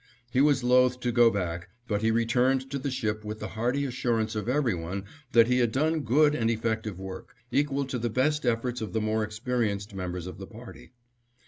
[0.31, 3.85] He was loath to go back, but he returned to the ship with the hearty
[3.85, 8.09] assurance of every one that he had done good and effective work, equal to the
[8.09, 10.93] best efforts of the more experienced members of the party.